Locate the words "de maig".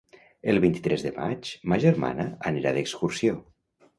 1.07-1.51